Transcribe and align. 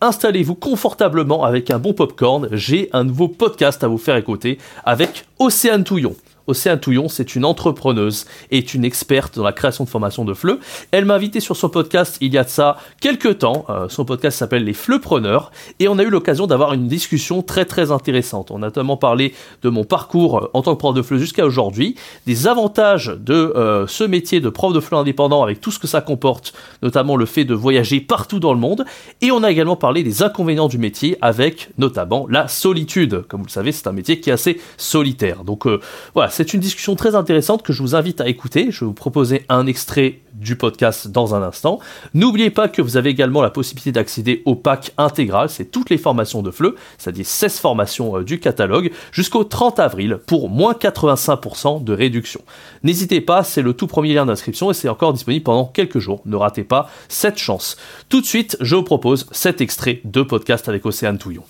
Installez-vous 0.00 0.54
confortablement 0.54 1.44
avec 1.44 1.70
un 1.70 1.78
bon 1.78 1.92
popcorn, 1.92 2.48
j'ai 2.52 2.88
un 2.92 3.02
nouveau 3.02 3.26
podcast 3.26 3.82
à 3.82 3.88
vous 3.88 3.98
faire 3.98 4.16
écouter 4.16 4.58
avec 4.84 5.26
Océane 5.40 5.82
Touillon. 5.82 6.14
Océane 6.48 6.80
Touillon, 6.80 7.08
c'est 7.08 7.36
une 7.36 7.44
entrepreneuse 7.44 8.24
et 8.50 8.60
une 8.74 8.84
experte 8.84 9.36
dans 9.36 9.44
la 9.44 9.52
création 9.52 9.84
de 9.84 9.88
formations 9.90 10.24
de 10.24 10.32
FLE. 10.32 10.58
Elle 10.92 11.04
m'a 11.04 11.14
invité 11.14 11.40
sur 11.40 11.56
son 11.56 11.68
podcast 11.68 12.16
il 12.22 12.32
y 12.32 12.38
a 12.38 12.44
de 12.44 12.48
ça 12.48 12.78
quelques 13.00 13.38
temps. 13.38 13.66
Euh, 13.68 13.88
son 13.90 14.06
podcast 14.06 14.38
s'appelle 14.38 14.64
Les 14.64 14.72
Fleuepreneurs 14.72 15.52
et 15.78 15.88
on 15.88 15.98
a 15.98 16.02
eu 16.02 16.08
l'occasion 16.08 16.46
d'avoir 16.46 16.72
une 16.72 16.88
discussion 16.88 17.42
très 17.42 17.66
très 17.66 17.92
intéressante. 17.92 18.50
On 18.50 18.62
a 18.62 18.66
notamment 18.66 18.96
parlé 18.96 19.34
de 19.62 19.68
mon 19.68 19.84
parcours 19.84 20.38
euh, 20.38 20.50
en 20.54 20.62
tant 20.62 20.74
que 20.74 20.78
prof 20.78 20.94
de 20.94 21.02
FLE 21.02 21.18
jusqu'à 21.18 21.44
aujourd'hui, 21.44 21.96
des 22.26 22.46
avantages 22.46 23.14
de 23.20 23.34
euh, 23.34 23.86
ce 23.86 24.04
métier 24.04 24.40
de 24.40 24.48
prof 24.48 24.72
de 24.72 24.80
FLE 24.80 24.96
indépendant 24.96 25.42
avec 25.42 25.60
tout 25.60 25.70
ce 25.70 25.78
que 25.78 25.86
ça 25.86 26.00
comporte, 26.00 26.54
notamment 26.82 27.16
le 27.16 27.26
fait 27.26 27.44
de 27.44 27.54
voyager 27.54 28.00
partout 28.00 28.40
dans 28.40 28.54
le 28.54 28.60
monde. 28.60 28.86
Et 29.20 29.30
on 29.30 29.42
a 29.42 29.50
également 29.50 29.76
parlé 29.76 30.02
des 30.02 30.22
inconvénients 30.22 30.68
du 30.68 30.78
métier 30.78 31.18
avec 31.20 31.68
notamment 31.76 32.26
la 32.30 32.48
solitude. 32.48 33.26
Comme 33.28 33.40
vous 33.40 33.46
le 33.46 33.52
savez, 33.52 33.72
c'est 33.72 33.86
un 33.86 33.92
métier 33.92 34.18
qui 34.18 34.30
est 34.30 34.32
assez 34.32 34.60
solitaire. 34.78 35.44
Donc 35.44 35.66
voilà, 36.14 36.30
c'est 36.38 36.54
une 36.54 36.60
discussion 36.60 36.94
très 36.94 37.16
intéressante 37.16 37.64
que 37.64 37.72
je 37.72 37.82
vous 37.82 37.96
invite 37.96 38.20
à 38.20 38.28
écouter. 38.28 38.70
Je 38.70 38.84
vais 38.84 38.86
vous 38.86 38.92
proposer 38.92 39.44
un 39.48 39.66
extrait 39.66 40.20
du 40.34 40.54
podcast 40.54 41.08
dans 41.08 41.34
un 41.34 41.42
instant. 41.42 41.80
N'oubliez 42.14 42.50
pas 42.50 42.68
que 42.68 42.80
vous 42.80 42.96
avez 42.96 43.10
également 43.10 43.42
la 43.42 43.50
possibilité 43.50 43.90
d'accéder 43.90 44.42
au 44.44 44.54
pack 44.54 44.92
intégral, 44.98 45.50
c'est 45.50 45.64
toutes 45.64 45.90
les 45.90 45.98
formations 45.98 46.40
de 46.40 46.52
FLE, 46.52 46.76
c'est-à-dire 46.96 47.26
16 47.26 47.58
formations 47.58 48.18
euh, 48.18 48.22
du 48.22 48.38
catalogue, 48.38 48.92
jusqu'au 49.10 49.42
30 49.42 49.80
avril 49.80 50.20
pour 50.28 50.48
moins 50.48 50.74
85% 50.74 51.82
de 51.82 51.92
réduction. 51.92 52.40
N'hésitez 52.84 53.20
pas, 53.20 53.42
c'est 53.42 53.62
le 53.62 53.72
tout 53.72 53.88
premier 53.88 54.14
lien 54.14 54.24
d'inscription 54.24 54.70
et 54.70 54.74
c'est 54.74 54.88
encore 54.88 55.12
disponible 55.12 55.42
pendant 55.42 55.64
quelques 55.64 55.98
jours. 55.98 56.22
Ne 56.24 56.36
ratez 56.36 56.62
pas 56.62 56.88
cette 57.08 57.38
chance. 57.38 57.76
Tout 58.08 58.20
de 58.20 58.26
suite, 58.26 58.56
je 58.60 58.76
vous 58.76 58.84
propose 58.84 59.26
cet 59.32 59.60
extrait 59.60 60.02
de 60.04 60.22
podcast 60.22 60.68
avec 60.68 60.86
Océane 60.86 61.18
Touillon. 61.18 61.42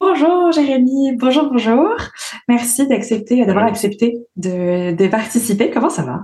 Bonjour 0.00 0.52
Jérémy, 0.52 1.16
bonjour, 1.16 1.50
bonjour. 1.50 1.96
Merci 2.48 2.86
d'accepter, 2.86 3.44
d'avoir 3.44 3.66
accepté 3.66 4.18
de, 4.36 5.08
participer. 5.08 5.70
Comment 5.70 5.90
ça 5.90 6.02
va? 6.02 6.20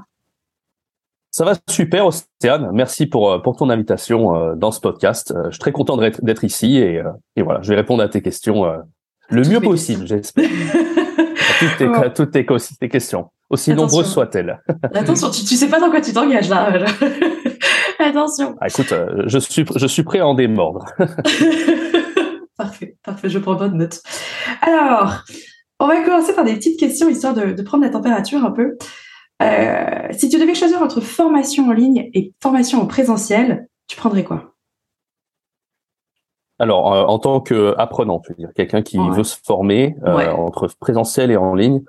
Ça 1.30 1.44
va 1.44 1.54
super, 1.68 2.06
Océane. 2.06 2.70
Merci 2.72 3.06
pour, 3.06 3.32
euh, 3.32 3.38
pour 3.40 3.56
ton 3.56 3.68
invitation 3.70 4.36
euh, 4.36 4.54
dans 4.54 4.70
ce 4.70 4.80
podcast. 4.80 5.32
Euh, 5.32 5.46
je 5.46 5.50
suis 5.50 5.58
très 5.58 5.72
content 5.72 5.96
d'être 5.96 6.44
ici 6.44 6.78
et, 6.78 7.02
et, 7.34 7.42
voilà, 7.42 7.60
je 7.62 7.70
vais 7.70 7.74
répondre 7.74 8.02
à 8.02 8.08
tes 8.08 8.22
questions 8.22 8.64
le 9.30 9.42
mieux 9.42 9.60
possible, 9.60 10.06
j'espère. 10.06 10.44
à 10.44 12.10
toutes, 12.10 12.30
tes, 12.30 12.46
tes, 12.78 12.88
questions, 12.88 13.30
aussi 13.50 13.74
nombreuses 13.74 14.12
soient-elles. 14.12 14.62
Attention, 14.94 15.30
tu, 15.30 15.44
tu 15.44 15.56
sais 15.56 15.68
pas 15.68 15.80
dans 15.80 15.90
quoi 15.90 16.00
tu 16.00 16.12
t'engages 16.12 16.48
là. 16.48 16.72
Attention. 17.98 18.54
Ah, 18.60 18.68
écoute, 18.68 18.94
je 19.26 19.38
suis, 19.38 19.64
je 19.74 19.86
suis 19.86 20.04
prêt 20.04 20.20
à 20.20 20.26
en 20.26 20.34
démordre. 20.34 20.84
Parfait, 22.64 22.96
parfait, 23.04 23.28
je 23.28 23.38
prends 23.38 23.56
bonne 23.56 23.76
note. 23.76 24.00
Alors, 24.62 25.22
on 25.78 25.86
va 25.86 26.00
commencer 26.00 26.34
par 26.34 26.46
des 26.46 26.54
petites 26.54 26.80
questions 26.80 27.10
histoire 27.10 27.34
de, 27.34 27.60
prendre 27.60 27.84
la 27.84 27.90
température 27.90 28.42
un 28.42 28.52
peu. 28.52 28.78
Euh, 29.42 30.08
si 30.12 30.30
tu 30.30 30.38
devais 30.38 30.54
choisir 30.54 30.80
entre 30.80 31.02
formation 31.02 31.68
en 31.68 31.72
ligne 31.72 32.08
et 32.14 32.32
formation 32.42 32.80
en 32.80 32.86
présentiel, 32.86 33.68
tu 33.86 33.98
prendrais 33.98 34.24
quoi? 34.24 34.54
Alors, 36.58 36.94
euh, 36.94 37.04
en 37.04 37.18
tant 37.18 37.42
qu'apprenant, 37.42 38.20
tu 38.20 38.32
veux 38.32 38.36
dire 38.36 38.54
quelqu'un 38.54 38.80
qui 38.80 38.96
veut 38.96 39.24
se 39.24 39.36
former 39.44 39.94
euh, 40.06 40.32
entre 40.32 40.66
présentiel 40.80 41.30
et 41.30 41.36
en 41.36 41.54
ligne, 41.54 41.82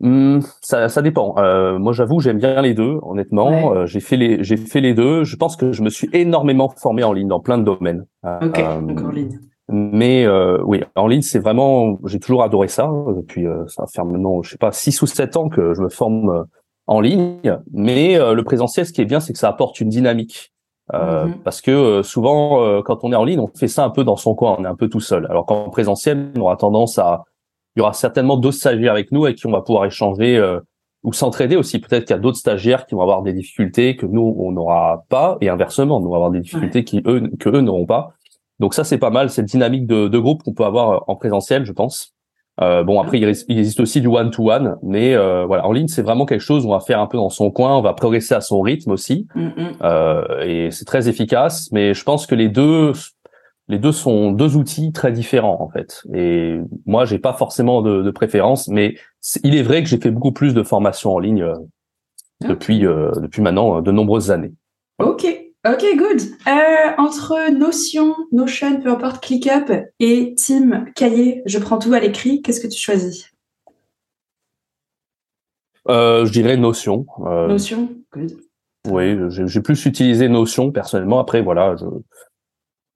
hmm, 0.00 0.40
ça, 0.62 0.88
ça, 0.88 1.02
dépend. 1.02 1.34
moi, 1.78 1.92
j'avoue, 1.92 2.20
j'aime 2.20 2.38
bien 2.38 2.60
les 2.62 2.74
deux. 2.74 2.98
Honnêtement, 3.02 3.86
j'ai 3.86 4.00
fait 4.00 4.16
les, 4.16 4.42
j'ai 4.44 4.56
fait 4.56 4.80
les 4.80 4.94
deux. 4.94 5.24
Je 5.24 5.36
pense 5.36 5.56
que 5.56 5.72
je 5.72 5.82
me 5.82 5.90
suis 5.90 6.08
énormément 6.12 6.68
formé 6.68 7.04
en 7.04 7.12
ligne 7.12 7.28
dans 7.28 7.40
plein 7.40 7.58
de 7.58 7.64
domaines. 7.64 8.06
Ok, 8.24 8.60
donc 8.82 9.02
en 9.02 9.10
ligne. 9.10 9.38
Mais 9.70 10.24
euh, 10.24 10.58
oui, 10.64 10.82
en 10.96 11.06
ligne, 11.06 11.20
c'est 11.20 11.38
vraiment, 11.38 11.98
j'ai 12.06 12.18
toujours 12.18 12.42
adoré 12.42 12.68
ça. 12.68 12.90
Depuis, 13.14 13.46
euh, 13.46 13.66
ça 13.66 13.84
faire 13.86 14.06
maintenant, 14.06 14.42
je 14.42 14.50
sais 14.50 14.58
pas, 14.58 14.72
six 14.72 15.00
ou 15.02 15.06
sept 15.06 15.36
ans 15.36 15.50
que 15.50 15.74
je 15.74 15.82
me 15.82 15.90
forme 15.90 16.30
euh, 16.30 16.42
en 16.86 17.00
ligne. 17.00 17.58
Mais 17.72 18.18
le 18.18 18.42
présentiel, 18.44 18.86
ce 18.86 18.92
qui 18.92 19.02
est 19.02 19.06
bien, 19.06 19.20
c'est 19.20 19.34
que 19.34 19.38
ça 19.38 19.48
apporte 19.48 19.80
une 19.80 19.90
dynamique. 19.90 20.54
Mm-hmm. 20.90 21.42
Parce 21.44 21.60
que 21.60 22.00
souvent, 22.02 22.80
quand 22.80 23.04
on 23.04 23.12
est 23.12 23.16
en 23.16 23.24
ligne, 23.24 23.40
on 23.40 23.46
fait 23.46 23.68
ça 23.68 23.84
un 23.84 23.90
peu 23.90 24.04
dans 24.04 24.16
son 24.16 24.34
coin, 24.34 24.56
on 24.58 24.64
est 24.64 24.68
un 24.68 24.74
peu 24.74 24.88
tout 24.88 25.00
seul. 25.00 25.26
Alors 25.28 25.44
qu'en 25.44 25.68
présentiel, 25.68 26.32
on 26.34 26.40
aura 26.40 26.56
tendance 26.56 26.98
à, 26.98 27.24
il 27.78 27.82
y 27.82 27.82
aura 27.82 27.92
certainement 27.92 28.36
d'autres 28.36 28.56
stagiaires 28.56 28.92
avec 28.92 29.12
nous 29.12 29.24
avec 29.24 29.38
qui 29.38 29.46
on 29.46 29.52
va 29.52 29.62
pouvoir 29.62 29.84
échanger 29.84 30.40
ou 31.04 31.12
s'entraider 31.12 31.56
aussi. 31.56 31.78
Peut-être 31.78 32.04
qu'il 32.04 32.14
y 32.14 32.18
a 32.18 32.20
d'autres 32.20 32.38
stagiaires 32.38 32.86
qui 32.86 32.94
vont 32.94 33.02
avoir 33.02 33.22
des 33.22 33.32
difficultés 33.32 33.96
que 33.96 34.04
nous 34.04 34.36
on 34.38 34.52
n'aura 34.52 35.04
pas, 35.08 35.38
et 35.40 35.48
inversement, 35.48 36.00
nous 36.00 36.08
on 36.08 36.10
va 36.10 36.16
avoir 36.16 36.30
des 36.30 36.40
difficultés 36.40 36.84
qui 36.84 37.02
eux 37.06 37.30
que 37.38 37.48
eux 37.48 37.60
n'auront 37.60 37.86
pas. 37.86 38.14
Donc 38.58 38.74
ça, 38.74 38.84
c'est 38.84 38.98
pas 38.98 39.10
mal, 39.10 39.30
cette 39.30 39.46
dynamique 39.46 39.86
de, 39.86 40.08
de 40.08 40.18
groupe 40.18 40.42
qu'on 40.42 40.52
peut 40.52 40.64
avoir 40.64 40.90
euh, 40.90 40.98
en 41.06 41.16
présentiel, 41.16 41.64
je 41.64 41.72
pense. 41.72 42.14
Euh, 42.60 42.82
bon, 42.82 43.00
après, 43.00 43.18
il, 43.18 43.24
existe 43.24 43.78
aussi 43.78 44.00
du 44.00 44.08
one-to-one, 44.08 44.78
mais 44.82 45.14
euh, 45.14 45.44
voilà, 45.46 45.66
en 45.66 45.72
ligne, 45.72 45.86
c'est 45.86 46.02
vraiment 46.02 46.26
quelque 46.26 46.40
chose 46.40 46.64
où 46.64 46.68
on 46.68 46.72
va 46.72 46.80
faire 46.80 47.00
un 47.00 47.06
peu 47.06 47.16
dans 47.16 47.30
son 47.30 47.50
coin, 47.52 47.76
on 47.76 47.82
va 47.82 47.92
progresser 47.92 48.34
à 48.34 48.40
son 48.40 48.60
rythme 48.60 48.90
aussi, 48.90 49.28
mm, 49.34 49.42
mm. 49.42 49.52
euh, 49.82 50.40
et 50.42 50.70
c'est 50.72 50.84
très 50.84 51.08
efficace. 51.08 51.70
Mais 51.70 51.94
je 51.94 52.02
pense 52.02 52.26
que 52.26 52.34
les 52.34 52.48
deux, 52.48 52.92
les 53.68 53.78
deux 53.78 53.92
sont 53.92 54.32
deux 54.32 54.56
outils 54.56 54.92
très 54.92 55.12
différents 55.12 55.60
en 55.60 55.68
fait. 55.68 56.02
Et 56.14 56.58
moi, 56.86 57.04
j'ai 57.04 57.18
pas 57.18 57.32
forcément 57.32 57.82
de, 57.82 58.02
de 58.02 58.10
préférence, 58.10 58.68
mais 58.68 58.96
il 59.42 59.56
est 59.56 59.62
vrai 59.62 59.82
que 59.82 59.88
j'ai 59.88 59.98
fait 59.98 60.10
beaucoup 60.10 60.32
plus 60.32 60.54
de 60.54 60.62
formations 60.62 61.14
en 61.14 61.18
ligne 61.18 61.42
euh, 61.42 61.54
depuis 62.48 62.80
depuis 62.80 63.42
maintenant 63.42 63.80
de 63.80 63.90
nombreuses 63.90 64.30
années. 64.30 64.52
Ok, 65.00 65.26
Ok, 65.66 65.84
good. 65.96 66.20
Euh, 66.46 66.92
entre 66.98 67.50
Notion, 67.50 68.14
Notion, 68.30 68.80
peu 68.80 68.90
importe, 68.90 69.22
ClickUp 69.22 69.72
et 69.98 70.34
Team 70.36 70.86
Cahier, 70.94 71.42
je 71.46 71.58
prends 71.58 71.78
tout 71.78 71.92
à 71.92 71.98
l'écrit, 71.98 72.42
qu'est-ce 72.42 72.60
que 72.60 72.68
tu 72.68 72.80
choisis? 72.80 73.32
Euh, 75.88 76.24
Je 76.24 76.32
dirais 76.32 76.56
Notion. 76.56 77.06
Euh, 77.26 77.48
Notion, 77.48 77.90
good. 78.12 78.38
Oui, 78.88 79.18
j'ai 79.28 79.60
plus 79.60 79.84
utilisé 79.84 80.28
Notion 80.28 80.70
personnellement. 80.70 81.18
Après, 81.18 81.42
voilà, 81.42 81.74
je, 81.76 81.84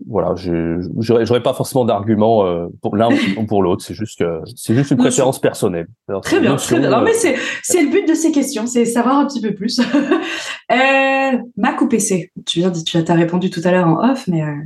voilà, 0.07 0.35
j'aurais 0.37 1.43
pas 1.43 1.55
forcément 1.55 1.85
d'argument 1.85 2.47
euh, 2.47 2.67
pour 2.81 2.97
l'un 2.97 3.09
ou 3.37 3.47
pour 3.47 3.63
l'autre. 3.63 3.85
C'est 3.85 3.95
juste 3.95 4.19
que 4.19 4.41
c'est 4.57 4.75
juste 4.75 4.91
une 4.91 4.97
préférence 4.97 5.41
personnelle. 5.41 5.87
très 6.23 6.41
bien, 6.41 6.57
très 6.57 6.79
bien. 6.79 6.91
Non, 6.91 7.03
mais 7.03 7.13
c'est 7.13 7.37
c'est 7.63 7.83
le 7.83 7.91
but 7.91 8.09
de 8.09 8.15
ces 8.15 8.33
questions, 8.33 8.67
c'est 8.67 8.85
savoir 8.85 9.17
un 9.19 9.27
petit 9.27 9.41
peu 9.41 9.55
plus. 9.55 9.81
euh, 10.73 11.39
Mac 11.57 11.81
ou 11.81 11.89
PC 11.89 12.33
Tu 12.47 12.61
viens, 12.61 12.73
tu 12.73 12.97
as 12.97 13.15
répondu 13.15 13.51
tout 13.51 13.61
à 13.65 13.71
l'heure 13.71 13.87
en 13.87 14.11
off, 14.11 14.27
mais 14.29 14.43
euh... 14.43 14.57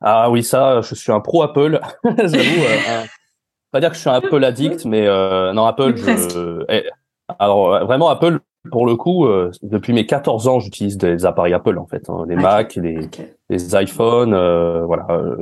ah 0.00 0.30
oui, 0.30 0.42
ça, 0.42 0.80
je 0.80 0.94
suis 0.94 1.12
un 1.12 1.20
pro 1.20 1.42
Apple. 1.42 1.80
J'avoue, 2.04 2.62
euh, 2.62 3.04
pas 3.72 3.80
dire 3.80 3.90
que 3.90 3.96
je 3.96 4.00
suis 4.00 4.10
un 4.10 4.14
Apple 4.14 4.44
addict, 4.44 4.84
mais 4.86 5.06
euh, 5.06 5.52
non 5.52 5.66
Apple. 5.66 5.96
Je, 5.96 6.64
eh, 6.68 6.84
alors 7.38 7.84
vraiment 7.86 8.08
Apple, 8.08 8.40
pour 8.68 8.86
le 8.86 8.94
coup, 8.94 9.24
euh, 9.24 9.50
depuis 9.62 9.94
mes 9.94 10.04
14 10.04 10.46
ans, 10.46 10.60
j'utilise 10.60 10.98
des 10.98 11.24
appareils 11.24 11.54
Apple 11.54 11.78
en 11.78 11.86
fait, 11.86 12.10
hein, 12.10 12.26
des 12.26 12.36
Mac, 12.36 12.78
des, 12.78 12.98
des 13.48 13.74
iPhones, 13.74 14.34
euh, 14.34 14.84
voilà. 14.84 15.06
Euh. 15.10 15.36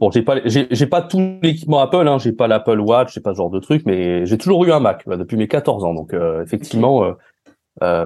Bon, 0.00 0.10
j'ai 0.10 0.22
pas, 0.22 0.36
j'ai 0.46 0.86
pas 0.86 1.02
tout 1.02 1.38
l'équipement 1.42 1.80
Apple, 1.80 2.08
hein, 2.08 2.16
j'ai 2.18 2.32
pas 2.32 2.48
l'Apple 2.48 2.80
Watch, 2.80 3.12
j'ai 3.12 3.20
pas 3.20 3.32
ce 3.32 3.36
genre 3.36 3.50
de 3.50 3.60
truc, 3.60 3.82
mais 3.84 4.24
j'ai 4.24 4.38
toujours 4.38 4.64
eu 4.64 4.72
un 4.72 4.80
Mac 4.80 5.06
depuis 5.06 5.36
mes 5.36 5.46
14 5.46 5.84
ans, 5.84 5.92
donc 5.92 6.14
effectivement, 6.42 7.14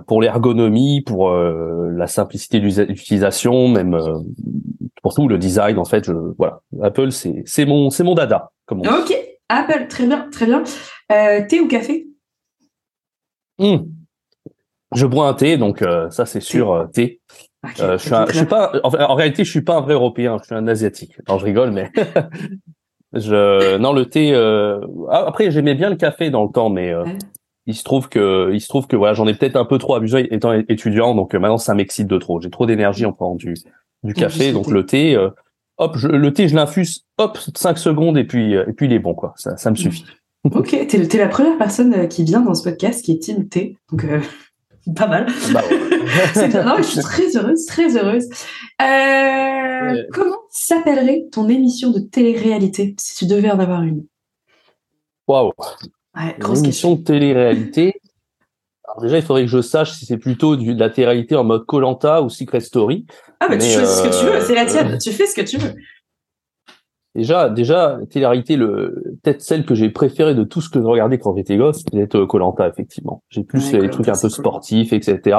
pour 0.09 0.21
l'ergonomie, 0.21 1.03
pour 1.03 1.33
la 1.33 2.07
simplicité 2.09 2.59
d'utilisation, 2.59 3.69
même 3.69 3.97
pour 5.03 5.15
tout 5.15 5.29
le 5.29 5.39
design, 5.39 5.79
en 5.79 5.85
fait, 5.85 6.05
je, 6.05 6.13
voilà, 6.37 6.63
Apple, 6.83 7.13
c'est 7.13 7.45
c'est 7.47 7.65
mon 7.65 7.91
c'est 7.91 8.05
mon 8.05 8.17
dada, 8.17 8.51
comme 8.67 8.81
on 8.81 8.83
dit. 8.83 8.89
Ok, 8.89 9.17
Apple, 9.49 9.87
très 9.89 10.07
bien, 10.07 10.29
très 10.33 10.47
bien. 10.47 10.65
thé 11.47 11.61
ou 11.61 11.69
café? 11.69 12.09
Mmh. 13.61 14.02
Je 14.95 15.07
bois 15.07 15.29
un 15.29 15.35
thé, 15.35 15.57
donc 15.57 15.83
euh, 15.83 16.11
ça 16.11 16.27
c'est 16.27 16.41
sûr, 16.41 16.73
euh, 16.73 16.87
thé. 16.87 17.21
euh, 17.81 17.97
je, 17.99 18.03
suis 18.05 18.15
je 18.29 18.37
suis 18.39 18.47
pas, 18.47 18.73
en, 18.83 19.15
réalité, 19.15 19.45
je 19.45 19.51
suis 19.51 19.63
pas 19.63 19.77
un 19.77 19.81
vrai 19.81 19.95
Européen, 19.95 20.39
je 20.41 20.47
suis 20.47 20.55
un 20.55 20.67
Asiatique. 20.67 21.17
Non, 21.29 21.39
je 21.39 21.45
rigole, 21.45 21.71
mais 21.71 21.91
je, 23.13 23.77
non, 23.79 23.93
le 23.93 24.07
thé. 24.07 24.33
Euh, 24.35 24.81
ah, 25.11 25.25
après, 25.29 25.51
j'aimais 25.51 25.75
bien 25.75 25.91
le 25.91 25.97
café 25.97 26.31
dans 26.31 26.45
le 26.45 26.51
temps, 26.51 26.71
mais 26.71 26.93
il 27.67 27.75
se 27.75 27.85
trouve 27.85 28.09
que, 28.09 28.51
il 28.53 28.61
se 28.61 28.69
trouve 28.69 28.87
que 28.87 28.97
voilà, 28.97 29.15
j'en 29.15 29.27
ai 29.27 29.35
peut-être 29.35 29.57
un 29.57 29.65
peu 29.65 29.79
trop 29.79 29.95
abusé 29.95 30.35
étant 30.35 30.53
étudiant, 30.53 31.15
donc 31.15 31.35
maintenant 31.35 31.59
ça 31.59 31.75
m'excite 31.75 32.09
de 32.09 32.19
trop. 32.19 32.41
J'ai 32.41 32.51
trop 32.51 32.67
d'énergie 32.67 33.07
en 33.07 33.13
prenant 33.13 33.37
du, 33.37 33.55
du 34.03 34.15
café, 34.15 34.53
donc 34.53 34.69
le 34.69 34.85
thé. 34.85 35.17
hop, 35.79 35.97
je, 35.97 36.09
le 36.09 36.33
thé, 36.33 36.49
je 36.49 36.57
l'infuse, 36.57 37.05
hop, 37.19 37.39
5 37.57 37.79
secondes 37.79 38.19
et 38.19 38.25
puis 38.25 38.55
et 38.55 38.73
puis 38.77 38.87
il 38.87 38.93
est 38.93 38.99
bon 38.99 39.15
quoi. 39.15 39.33
Ça, 39.37 39.57
ça 39.57 39.71
me 39.71 39.77
suffit. 39.77 40.05
Ok, 40.45 40.71
t'es 40.71 40.99
es 40.99 41.19
la 41.19 41.29
première 41.29 41.57
personne 41.57 42.09
qui 42.09 42.25
vient 42.25 42.41
dans 42.41 42.55
ce 42.55 42.65
podcast 42.65 43.05
qui 43.05 43.13
est 43.13 43.19
team 43.21 43.49
T, 43.49 43.77
donc 43.93 44.05
pas 44.97 45.07
mal. 45.07 45.27
Bah 45.53 45.63
non, 46.65 46.77
je 46.79 46.83
suis 46.83 47.01
très 47.01 47.37
heureuse, 47.37 47.67
très 47.67 47.97
heureuse. 47.97 48.29
Comment 50.13 50.37
s'appellerait 50.51 51.25
ton 51.31 51.49
émission 51.49 51.91
de 51.91 52.01
télé-réalité 52.01 52.95
si 52.99 53.15
tu 53.15 53.27
devais 53.27 53.51
en 53.51 53.59
avoir 53.59 53.83
une? 53.83 54.05
Waouh 55.29 55.53
ouais, 56.17 56.37
Une 56.39 56.57
émission 56.57 56.97
de 56.97 57.03
télé-réalité. 57.03 58.01
Alors 58.85 59.03
déjà, 59.03 59.19
il 59.19 59.23
faudrait 59.23 59.43
que 59.43 59.49
je 59.49 59.63
sache 59.63 59.93
si 59.93 60.05
c'est 60.05 60.19
plutôt 60.19 60.57
de 60.57 60.79
la 60.79 60.91
télé-réalité 60.91 61.37
en 61.37 61.45
mode 61.45 61.65
Colanta 61.65 62.23
ou 62.23 62.29
Secret 62.29 62.61
Story. 62.61 63.07
Ah, 63.41 63.49
bah 63.49 63.57
tu 63.57 63.67
choisis 63.67 63.99
ce 63.99 64.03
que 64.03 64.21
tu 64.21 64.27
veux, 64.27 64.41
c'est 64.41 64.55
la 64.55 64.67
tienne, 64.67 64.99
tu 64.99 65.11
fais 65.11 65.27
ce 65.27 65.35
que 65.35 65.41
tu 65.41 65.59
veux. 65.59 65.75
Déjà, 67.15 67.51
déjà, 67.51 67.99
télé-réalité, 68.09 68.57
le, 68.57 69.19
peut-être 69.23 69.43
celle 69.43 69.67
que 69.67 69.75
j'ai 69.75 69.91
préférée 69.91 70.35
de 70.35 70.45
tout 70.45 70.63
ce 70.63 70.71
que 70.71 70.81
je 70.81 70.87
regardais 70.87 71.19
quand 71.19 71.37
j'étais 71.37 71.59
gosse, 71.59 71.83
peut-être 71.83 72.25
Colanta, 72.25 72.67
effectivement. 72.67 73.23
J'ai 73.29 73.45
plus 73.45 73.73
les 73.73 73.91
trucs 73.91 74.09
un 74.09 74.19
peu 74.19 74.31
sportifs, 74.31 74.95
etc. 74.95 75.39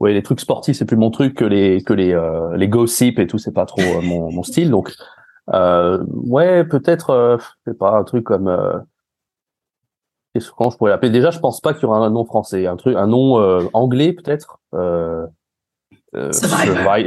Ouais, 0.00 0.12
les 0.12 0.22
trucs 0.22 0.40
sportifs, 0.40 0.76
c'est 0.76 0.84
plus 0.84 0.96
mon 0.96 1.10
truc 1.10 1.34
que 1.34 1.44
les 1.44 1.82
que 1.82 1.92
les 1.92 2.12
euh, 2.12 2.56
les 2.56 2.68
gossips 2.68 3.18
et 3.18 3.26
tout, 3.26 3.38
c'est 3.38 3.52
pas 3.52 3.66
trop 3.66 3.80
euh, 3.80 4.00
mon, 4.00 4.32
mon 4.32 4.42
style. 4.42 4.70
Donc, 4.70 4.92
euh, 5.52 6.04
ouais, 6.08 6.64
peut-être, 6.64 7.10
euh, 7.10 7.36
c'est 7.64 7.78
pas 7.78 7.96
un 7.96 8.04
truc 8.04 8.24
comme 8.24 8.52
qu'est-ce 10.34 10.50
je 10.50 10.76
pourrais 10.76 10.90
l'appeler? 10.90 11.10
Déjà, 11.10 11.30
je 11.30 11.38
pense 11.38 11.60
pas 11.60 11.74
qu'il 11.74 11.82
y 11.84 11.86
aura 11.86 11.98
un 11.98 12.10
nom 12.10 12.24
français, 12.24 12.66
un 12.66 12.76
truc, 12.76 12.96
un 12.96 13.06
nom 13.06 13.36
anglais 13.72 14.12
peut-être. 14.12 14.58
Euh, 16.14 16.30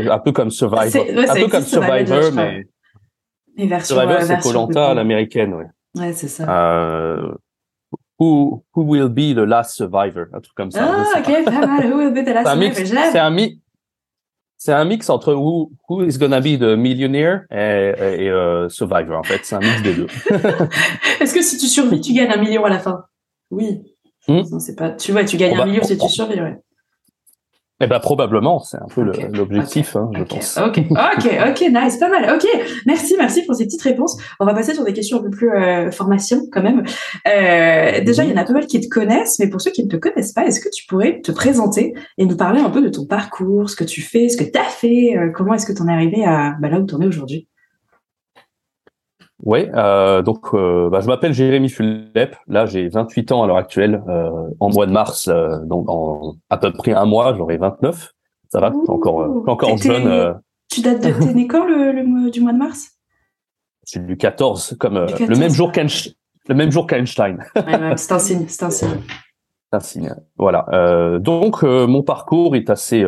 un 0.10 0.20
peu 0.20 0.32
comme 0.32 0.52
Survivor, 0.52 1.06
un 1.08 1.34
peu 1.34 1.48
comme 1.48 1.64
Survivor, 1.64 2.32
mais 2.34 2.68
Survivor, 3.84 4.22
c'est 4.22 4.40
Colanta 4.42 4.92
à 4.92 4.94
l'américaine, 4.94 5.54
ouais. 5.54 5.66
Ouais, 5.98 6.14
c'est 6.14 6.28
ça. 6.28 6.46
Euh, 6.50 7.34
who, 8.18 8.64
who 8.76 8.84
will 8.84 9.10
be 9.10 9.34
the 9.36 9.46
last 9.46 9.76
survivor, 9.76 10.28
un 10.34 10.40
truc 10.40 10.56
comme 10.56 10.72
ça. 10.72 10.88
Ah, 10.88 11.20
ok, 11.20 11.44
pas 11.46 11.68
mal. 11.68 11.92
Who 11.92 11.98
will 11.98 12.14
be 12.14 12.24
the 12.24 12.34
last 12.34 12.48
survivor? 12.48 13.12
C'est 13.12 13.20
un 13.20 13.30
mix. 13.30 13.58
C'est 14.58 14.74
un 14.74 14.86
mix 14.86 15.10
entre 15.10 15.34
who, 15.34 15.72
who 15.90 16.04
is 16.04 16.20
gonna 16.20 16.40
be 16.40 16.56
the 16.56 16.78
millionaire 16.78 17.46
et, 17.50 17.94
et 17.98 18.28
uh, 18.28 18.70
survivor 18.70 19.18
en 19.18 19.24
fait. 19.24 19.40
C'est 19.44 19.56
un 19.56 19.60
mix 19.60 19.82
des 19.82 19.96
deux. 19.96 20.08
Est-ce 21.20 21.34
que 21.34 21.42
si 21.42 21.58
tu 21.58 21.66
survis, 21.66 22.00
tu 22.00 22.14
gagnes 22.14 22.32
un 22.32 22.38
million 22.38 22.64
à 22.64 22.70
la 22.70 22.78
fin? 22.78 23.06
Oui. 23.50 23.82
Hmm? 24.28 24.44
Non, 24.52 24.60
c'est 24.60 24.76
pas. 24.76 24.92
Tu 24.92 25.12
vois, 25.14 25.24
tu 25.26 25.38
gagnes 25.38 25.60
un 25.60 25.66
million 25.66 25.84
si 25.84 25.98
tu 25.98 26.08
survis. 26.08 26.40
Ouais. 26.40 26.60
Eh 27.82 27.88
ben 27.88 28.00
probablement, 28.00 28.60
c'est 28.60 28.78
un 28.78 28.86
peu 28.94 29.02
l'objectif, 29.02 29.96
hein, 29.96 30.10
je 30.16 30.24
pense. 30.24 30.58
Ok, 30.58 30.78
ok, 30.92 31.38
ok, 31.50 31.62
nice, 31.74 31.98
pas 31.98 32.10
mal. 32.10 32.36
Ok, 32.36 32.48
merci, 32.86 33.16
merci 33.18 33.44
pour 33.44 33.56
ces 33.56 33.66
petites 33.66 33.82
réponses. 33.82 34.18
On 34.40 34.46
va 34.46 34.54
passer 34.54 34.76
sur 34.76 34.84
des 34.84 34.94
questions 34.94 35.18
un 35.18 35.24
peu 35.24 35.32
plus 35.32 35.50
euh, 35.52 35.90
formation 35.90 36.42
quand 36.52 36.62
même. 36.62 36.84
Euh, 37.28 38.04
déjà, 38.04 38.24
il 38.24 38.30
y 38.30 38.34
en 38.34 38.38
a 38.38 38.44
pas 38.44 38.54
mal 38.54 38.68
qui 38.68 38.80
te 38.80 38.88
connaissent, 38.88 39.40
mais 39.40 39.50
pour 39.50 39.62
ceux 39.62 39.72
qui 39.72 39.84
ne 39.84 39.90
te 39.90 39.98
connaissent 39.98 40.34
pas, 40.34 40.46
est-ce 40.46 40.60
que 40.60 40.70
tu 40.70 40.86
pourrais 40.86 41.22
te 41.22 41.32
présenter 41.32 41.96
et 42.18 42.26
nous 42.26 42.38
parler 42.38 42.62
un 42.62 42.70
peu 42.70 42.82
de 42.82 42.90
ton 42.90 43.06
parcours, 43.06 43.70
ce 43.70 43.76
que 43.76 43.84
tu 43.84 44.02
fais, 44.02 44.30
ce 44.30 44.38
que 44.38 44.44
tu 44.44 44.60
as 44.60 44.64
fait, 44.64 45.18
euh, 45.18 45.32
comment 45.34 45.56
est-ce 45.56 45.66
que 45.66 45.74
tu 45.74 45.82
en 45.82 45.88
es 45.88 45.94
arrivé 45.94 46.24
à 46.24 46.56
bah, 46.62 46.70
là 46.70 46.80
où 46.80 46.86
tu 46.86 46.94
en 46.94 47.02
es 47.02 47.08
aujourd'hui? 47.08 47.48
Oui, 49.44 49.68
euh, 49.74 50.22
donc 50.22 50.54
euh, 50.54 50.90
bah, 50.90 51.00
je 51.00 51.08
m'appelle 51.08 51.34
Jérémy 51.34 51.70
Fulep. 51.70 52.36
Là, 52.48 52.66
j'ai 52.66 52.88
28 52.90 53.32
ans 53.32 53.44
à 53.44 53.48
l'heure 53.48 53.58
actuelle. 53.58 54.04
Euh, 54.08 54.50
en 54.60 54.70
mois 54.70 54.86
de 54.86 54.92
mars, 54.92 55.28
euh, 55.28 55.58
donc 55.66 55.90
en 55.90 56.36
à 56.50 56.58
peu 56.58 56.72
près 56.72 56.94
un 56.94 57.06
mois, 57.06 57.34
j'aurai 57.36 57.58
29. 57.58 58.12
Ça 58.50 58.60
va, 58.60 58.70
suis 58.70 58.80
encore, 58.88 59.22
euh, 59.22 59.44
encore 59.48 59.78
jeune. 59.78 60.08
Euh. 60.08 60.34
Tu 60.70 60.82
dates 60.82 61.04
de 61.04 61.12
t'es 61.12 61.34
né 61.34 61.48
quand 61.48 61.66
le, 61.66 61.92
le, 61.92 62.30
du 62.30 62.42
mois 62.42 62.54
de 62.54 62.58
mars? 62.58 62.92
C'est 63.84 64.06
du 64.06 64.16
14, 64.16 64.78
comme 64.80 65.06
le 65.06 65.36
même 65.36 65.52
jour 65.52 65.72
qu'Einstein. 65.72 66.14
Le 66.48 66.56
même 66.56 66.72
jour 66.72 66.86
qu'Einstein. 66.86 67.40
ouais, 67.56 67.98
c'est 67.98 68.12
un 68.12 68.20
signe, 68.20 68.46
c'est 68.48 68.64
un 68.64 68.70
signe. 68.70 68.98
C'est 69.72 69.78
un 69.78 69.80
signe. 69.80 70.16
Voilà. 70.38 71.20
donc 71.20 71.64
mon 71.64 72.04
parcours 72.04 72.56
est 72.56 72.70
assez, 72.70 73.04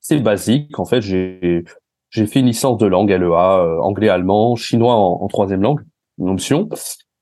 c'est 0.00 0.20
basique. 0.20 0.78
En 0.78 0.84
fait, 0.84 1.00
j'ai 1.00 1.64
j'ai 2.10 2.26
fait 2.26 2.40
une 2.40 2.46
licence 2.46 2.78
de 2.78 2.86
langue 2.86 3.10
LEA, 3.10 3.60
euh, 3.60 3.78
anglais-allemand, 3.80 4.56
chinois 4.56 4.94
en, 4.94 5.26
troisième 5.28 5.62
langue, 5.62 5.80
une 6.18 6.30
option. 6.30 6.68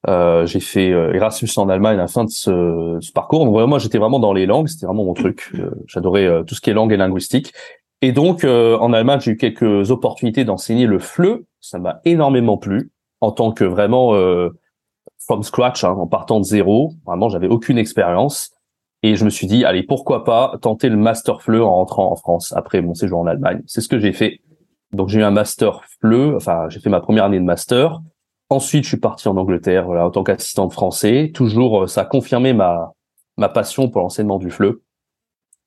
Euh, 0.06 0.44
j'ai 0.44 0.60
fait 0.60 0.92
euh, 0.92 1.14
Erasmus 1.14 1.48
en 1.56 1.68
Allemagne 1.68 1.94
à 1.94 2.02
la 2.02 2.08
fin 2.08 2.24
de 2.24 2.30
ce, 2.30 2.98
ce 3.00 3.12
parcours. 3.12 3.44
Donc 3.44 3.54
vraiment, 3.54 3.68
moi, 3.68 3.78
j'étais 3.78 3.98
vraiment 3.98 4.20
dans 4.20 4.32
les 4.32 4.46
langues, 4.46 4.68
c'était 4.68 4.86
vraiment 4.86 5.04
mon 5.04 5.14
truc. 5.14 5.52
J'adorais 5.86 6.44
tout 6.46 6.54
ce 6.54 6.60
qui 6.60 6.70
est 6.70 6.74
langue 6.74 6.92
et 6.92 6.96
linguistique. 6.96 7.52
Et 8.02 8.12
donc, 8.12 8.44
en 8.44 8.92
Allemagne, 8.92 9.20
j'ai 9.20 9.30
eu 9.32 9.36
quelques 9.36 9.90
opportunités 9.90 10.44
d'enseigner 10.44 10.86
le 10.86 10.98
FLE. 10.98 11.44
Ça 11.60 11.78
m'a 11.78 12.00
énormément 12.04 12.58
plu 12.58 12.90
en 13.22 13.32
tant 13.32 13.52
que 13.52 13.64
vraiment 13.64 14.12
from 15.26 15.42
scratch, 15.42 15.84
hein, 15.84 15.92
en 15.92 16.06
partant 16.06 16.38
de 16.38 16.44
zéro. 16.44 16.92
Vraiment, 17.06 17.30
j'avais 17.30 17.48
aucune 17.48 17.78
expérience. 17.78 18.50
Et 19.02 19.16
je 19.16 19.24
me 19.26 19.30
suis 19.30 19.46
dit, 19.46 19.66
allez, 19.66 19.82
pourquoi 19.82 20.24
pas 20.24 20.56
tenter 20.62 20.88
le 20.88 20.96
master 20.96 21.42
FLE 21.42 21.60
en 21.60 21.74
rentrant 21.74 22.10
en 22.10 22.16
France 22.16 22.54
après 22.56 22.80
mon 22.80 22.94
séjour 22.94 23.20
en 23.20 23.26
Allemagne. 23.26 23.62
C'est 23.66 23.82
ce 23.82 23.88
que 23.88 23.98
j'ai 23.98 24.12
fait. 24.12 24.40
Donc 24.94 25.08
j'ai 25.08 25.20
eu 25.20 25.24
un 25.24 25.30
master 25.30 25.82
FLE, 26.00 26.36
enfin 26.36 26.68
j'ai 26.68 26.80
fait 26.80 26.90
ma 26.90 27.00
première 27.00 27.24
année 27.24 27.40
de 27.40 27.44
master. 27.44 28.00
Ensuite, 28.50 28.84
je 28.84 28.88
suis 28.88 28.98
parti 28.98 29.28
en 29.28 29.36
Angleterre 29.36 29.86
voilà, 29.86 30.06
en 30.06 30.10
tant 30.10 30.22
qu'assistant 30.22 30.66
de 30.66 30.72
français. 30.72 31.30
Toujours, 31.34 31.84
euh, 31.84 31.86
ça 31.86 32.02
a 32.02 32.04
confirmé 32.04 32.52
ma 32.52 32.92
ma 33.36 33.48
passion 33.48 33.88
pour 33.88 34.00
l'enseignement 34.00 34.38
du 34.38 34.50
FLE. 34.50 34.78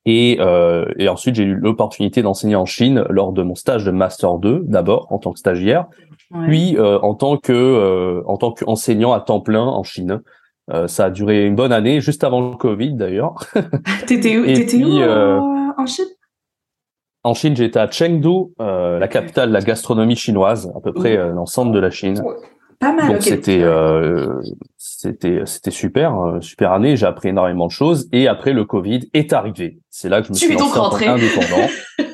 Et, 0.06 0.38
euh, 0.40 0.86
et 0.98 1.10
ensuite, 1.10 1.36
j'ai 1.36 1.44
eu 1.44 1.54
l'opportunité 1.54 2.22
d'enseigner 2.22 2.56
en 2.56 2.66
Chine 2.66 3.04
lors 3.10 3.34
de 3.34 3.44
mon 3.44 3.56
stage 3.56 3.84
de 3.84 3.92
master 3.92 4.38
2, 4.38 4.64
d'abord 4.64 5.08
en 5.12 5.18
tant 5.18 5.34
que 5.34 5.40
stagiaire, 5.40 5.88
puis 6.48 6.78
euh, 6.78 6.98
en 7.00 7.14
tant 7.14 7.36
que 7.38 7.52
euh, 7.52 8.22
en 8.26 8.38
tant 8.38 8.54
qu'enseignant 8.54 9.12
à 9.12 9.20
temps 9.20 9.42
plein 9.42 9.66
en 9.66 9.84
Chine. 9.84 10.22
Euh, 10.72 10.88
ça 10.88 11.06
a 11.06 11.10
duré 11.10 11.46
une 11.46 11.56
bonne 11.56 11.74
année, 11.74 12.00
juste 12.00 12.24
avant 12.24 12.52
le 12.52 12.56
Covid 12.56 12.94
d'ailleurs. 12.94 13.36
T'étais 14.08 14.38
où, 14.38 14.46
étais 14.46 14.82
où 14.82 15.02
en 15.02 15.86
Chine? 15.86 16.06
En 17.28 17.34
Chine, 17.34 17.56
j'étais 17.56 17.80
à 17.80 17.90
Chengdu, 17.92 18.54
euh, 18.62 19.00
la 19.00 19.08
capitale 19.08 19.50
de 19.50 19.54
la 19.54 19.62
gastronomie 19.62 20.16
chinoise, 20.16 20.72
à 20.76 20.80
peu 20.80 20.94
près 20.94 21.18
euh, 21.18 21.34
dans 21.34 21.42
le 21.42 21.46
centre 21.46 21.72
de 21.72 21.80
la 21.80 21.90
Chine. 21.90 22.22
Pas 22.80 22.94
mal. 22.94 23.08
Donc 23.08 23.24
c'était 23.24 23.64
euh, 23.64 24.40
c'était 24.78 25.42
c'était 25.46 25.72
super 25.72 26.20
euh, 26.20 26.42
super 26.42 26.72
année. 26.72 26.96
J'ai 26.96 27.08
appris 27.08 27.30
énormément 27.30 27.66
de 27.66 27.72
choses 27.72 28.08
et 28.12 28.28
après 28.28 28.54
le 28.54 28.66
Covid 28.66 29.10
est 29.14 29.34
arrivé. 29.34 29.80
C'est 29.90 30.10
là 30.10 30.22
que 30.22 30.28
je 30.28 30.34
me 30.34 30.38
suis 30.38 30.54
lancé 30.54 30.78
en 31.10 31.14
indépendant. 31.16 31.68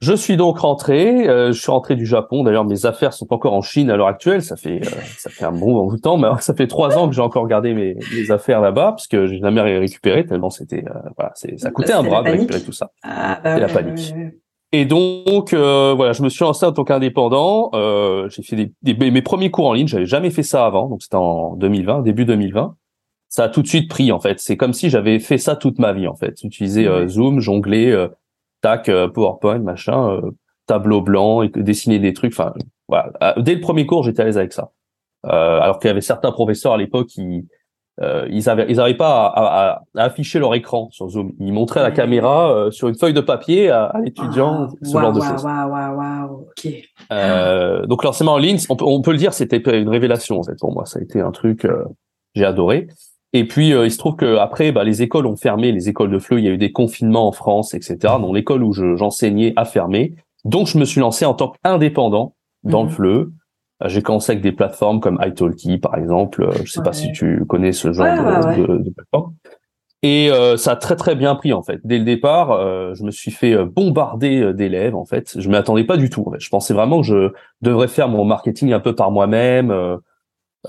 Je 0.00 0.12
suis 0.12 0.36
donc 0.36 0.58
rentré. 0.58 1.28
Euh, 1.28 1.52
je 1.52 1.60
suis 1.60 1.70
rentré 1.70 1.94
du 1.94 2.06
Japon. 2.06 2.42
D'ailleurs, 2.42 2.64
mes 2.64 2.86
affaires 2.86 3.12
sont 3.12 3.32
encore 3.32 3.54
en 3.54 3.62
Chine 3.62 3.90
à 3.90 3.96
l'heure 3.96 4.08
actuelle. 4.08 4.42
Ça 4.42 4.56
fait 4.56 4.80
euh, 4.82 4.90
ça 5.18 5.30
fait 5.30 5.44
un 5.44 5.52
bon 5.52 5.86
bout 5.86 5.96
de 5.96 6.00
temps, 6.00 6.16
mais 6.16 6.28
ça 6.40 6.54
fait 6.54 6.66
trois 6.66 6.98
ans 6.98 7.08
que 7.08 7.14
j'ai 7.14 7.22
encore 7.22 7.46
gardé 7.46 7.72
mes, 7.74 7.96
mes 8.14 8.30
affaires 8.30 8.60
là-bas 8.60 8.92
parce 8.92 9.06
que 9.06 9.26
j'ai 9.26 9.38
jamais 9.38 9.60
récupéré 9.60 10.26
tellement 10.26 10.50
c'était 10.50 10.84
euh, 10.88 11.10
voilà, 11.16 11.32
c'est 11.34 11.58
ça 11.58 11.70
coûtait 11.70 11.92
un 11.92 12.02
bras 12.02 12.22
de 12.22 12.30
récupérer 12.30 12.62
tout 12.62 12.72
ça. 12.72 12.90
Ah, 13.02 13.40
bah, 13.42 13.58
la 13.58 13.68
panique. 13.68 14.14
Et 14.74 14.86
donc 14.86 15.52
voilà, 15.52 16.12
je 16.12 16.22
me 16.22 16.28
suis 16.28 16.44
lancé 16.44 16.64
en 16.66 16.72
tant 16.72 16.84
qu'indépendant. 16.84 17.70
j'ai 18.28 18.42
fait 18.42 18.56
des, 18.56 18.72
des, 18.82 19.10
mes 19.10 19.22
premiers 19.22 19.50
cours 19.50 19.66
en 19.66 19.74
ligne. 19.74 19.86
J'avais 19.86 20.06
jamais 20.06 20.30
fait 20.30 20.42
ça 20.42 20.64
avant, 20.64 20.88
donc 20.88 21.02
c'était 21.02 21.16
en 21.16 21.56
2020, 21.56 22.02
début 22.02 22.24
2020 22.24 22.76
ça 23.28 23.44
a 23.44 23.48
tout 23.48 23.62
de 23.62 23.66
suite 23.66 23.88
pris 23.88 24.12
en 24.12 24.20
fait. 24.20 24.40
C'est 24.40 24.58
comme 24.58 24.74
si 24.74 24.90
j'avais 24.90 25.18
fait 25.18 25.38
ça 25.38 25.56
toute 25.56 25.78
ma 25.78 25.94
vie 25.94 26.06
en 26.06 26.14
fait. 26.14 26.42
Utiliser 26.42 26.86
Zoom, 27.08 27.40
jongler, 27.40 28.08
tac, 28.62 28.88
euh, 28.88 29.08
PowerPoint, 29.08 29.58
machin, 29.58 30.10
euh, 30.10 30.30
tableau 30.66 31.02
blanc, 31.02 31.42
et 31.42 31.48
dessiner 31.48 31.98
des 31.98 32.14
trucs. 32.14 32.32
Enfin, 32.32 32.54
voilà. 32.88 33.12
Euh, 33.22 33.42
dès 33.42 33.54
le 33.54 33.60
premier 33.60 33.84
cours, 33.84 34.02
j'étais 34.02 34.22
à 34.22 34.24
l'aise 34.24 34.38
avec 34.38 34.54
ça. 34.54 34.70
alors 35.24 35.78
qu'il 35.78 35.88
y 35.88 35.90
avait 35.90 36.00
certains 36.00 36.32
professeurs 36.32 36.72
à 36.72 36.78
l'époque 36.78 37.08
qui 37.08 37.46
ils 38.30 38.48
avaient 38.48 38.66
ils 38.68 38.76
n'arrivaient 38.76 38.96
pas 38.96 39.26
à, 39.26 39.82
afficher 39.96 40.40
leur 40.40 40.54
écran 40.54 40.88
sur 40.90 41.08
Zoom. 41.08 41.32
Ils 41.38 41.52
montraient 41.52 41.82
la 41.82 41.92
caméra 41.92 42.68
sur 42.70 42.88
une 42.88 42.96
feuille 42.96 43.12
de 43.12 43.20
papier 43.20 43.70
à, 43.70 43.92
l'étudiant, 44.02 44.66
ah, 44.68 44.76
ce 44.82 44.90
genre 44.90 45.12
de 45.12 45.20
choses. 45.20 45.46
Euh, 47.12 47.86
donc 47.86 48.02
l'enseignement 48.02 48.32
en 48.32 48.38
ligne, 48.38 48.58
on 48.70 48.76
peut, 48.76 48.84
on 48.84 49.02
peut 49.02 49.12
le 49.12 49.18
dire, 49.18 49.34
c'était 49.34 49.58
une 49.58 49.88
révélation 49.88 50.40
en 50.40 50.42
fait 50.42 50.58
pour 50.58 50.72
moi. 50.72 50.84
Ça 50.86 50.98
a 50.98 51.02
été 51.02 51.20
un 51.20 51.30
truc 51.30 51.64
j'ai 52.34 52.44
adoré. 52.44 52.88
Et 53.34 53.46
puis, 53.46 53.72
euh, 53.72 53.86
il 53.86 53.90
se 53.90 53.98
trouve 53.98 54.16
que 54.16 54.36
après, 54.36 54.72
bah, 54.72 54.84
les 54.84 55.02
écoles 55.02 55.26
ont 55.26 55.36
fermé, 55.36 55.72
les 55.72 55.88
écoles 55.88 56.10
de 56.10 56.18
FLE, 56.18 56.38
il 56.38 56.44
y 56.44 56.48
a 56.48 56.52
eu 56.52 56.58
des 56.58 56.72
confinements 56.72 57.28
en 57.28 57.32
France, 57.32 57.72
etc. 57.72 57.96
Donc, 58.20 58.34
l'école 58.34 58.62
où 58.62 58.72
j'enseignais 58.72 59.54
a 59.56 59.64
fermé. 59.64 60.14
Donc, 60.44 60.66
je 60.66 60.76
me 60.76 60.84
suis 60.84 61.00
lancé 61.00 61.24
en 61.24 61.34
tant 61.34 61.52
qu'indépendant 61.62 62.34
dans 62.62 62.82
le 62.82 62.90
mhm. 62.90 62.94
FLE. 62.94 63.06
Euh, 63.06 63.28
j'ai 63.86 64.02
commencé 64.02 64.32
avec 64.32 64.42
des 64.42 64.52
plateformes 64.52 65.00
comme 65.00 65.18
italki, 65.24 65.78
par 65.78 65.96
exemple. 65.96 66.42
Euh, 66.42 66.52
je 66.64 66.70
sais 66.70 66.82
pas 66.82 66.92
si 66.92 67.10
tu 67.12 67.44
connais 67.46 67.72
ce 67.72 67.92
genre 67.92 68.06
de, 68.06 68.90
plateforme. 68.90 69.34
Et 70.04 70.30
ça 70.56 70.72
a 70.72 70.76
très 70.76 70.96
très 70.96 71.14
bien 71.14 71.36
pris 71.36 71.52
en 71.52 71.62
fait. 71.62 71.78
Dès 71.84 71.96
le 71.96 72.04
départ, 72.04 72.58
je 72.92 73.04
me 73.04 73.12
suis 73.12 73.30
fait 73.30 73.56
bombarder 73.64 74.52
d'élèves 74.52 74.96
en 74.96 75.04
fait. 75.04 75.38
Je 75.38 75.48
m'attendais 75.48 75.84
pas 75.84 75.96
du 75.96 76.10
tout. 76.10 76.26
Je 76.40 76.48
pensais 76.48 76.74
vraiment 76.74 77.02
que 77.02 77.06
je 77.06 77.32
devrais 77.60 77.86
faire 77.86 78.08
mon 78.08 78.24
marketing 78.24 78.72
un 78.72 78.80
peu 78.80 78.96
par 78.96 79.12
moi-même. 79.12 79.72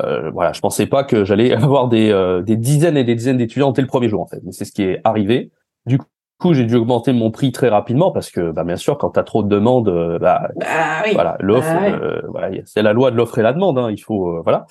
Euh, 0.01 0.31
voilà, 0.31 0.53
je 0.53 0.59
pensais 0.59 0.88
pas 0.88 1.03
que 1.03 1.23
j'allais 1.23 1.53
avoir 1.53 1.88
des, 1.88 2.12
euh, 2.12 2.41
des 2.41 2.55
dizaines 2.55 2.97
et 2.97 3.03
des 3.03 3.15
dizaines 3.15 3.38
d'étudiants 3.38 3.71
dès 3.71 3.81
le 3.81 3.88
premier 3.88 4.09
jour 4.09 4.21
en 4.21 4.27
fait, 4.27 4.41
mais 4.43 4.51
c'est 4.51 4.65
ce 4.65 4.71
qui 4.71 4.83
est 4.83 5.01
arrivé. 5.03 5.51
Du 5.85 6.00
coup, 6.39 6.53
j'ai 6.53 6.65
dû 6.65 6.75
augmenter 6.75 7.13
mon 7.13 7.31
prix 7.31 7.51
très 7.51 7.69
rapidement 7.69 8.12
parce 8.12 8.29
que, 8.29 8.51
bah, 8.51 8.63
bien 8.63 8.75
sûr, 8.75 8.97
quand 8.97 9.12
tu 9.12 9.19
as 9.19 9.23
trop 9.23 9.43
de 9.43 9.50
demandes, 9.50 9.89
euh, 9.89 10.19
bah, 10.19 10.50
bah 10.55 11.03
voilà, 11.13 11.38
l'offre, 11.39 11.73
bah 11.73 12.21
voilà, 12.27 12.50
c'est 12.65 12.81
la 12.81 12.93
loi 12.93 13.12
de 13.12 13.15
l'offre 13.15 13.39
et 13.39 13.43
la 13.43 13.53
demande. 13.53 13.77
Hein, 13.77 13.91
il 13.91 14.01
faut, 14.01 14.41
voilà. 14.43 14.65